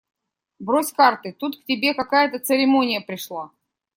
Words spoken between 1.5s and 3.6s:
к тебе какая-то церемония пришла!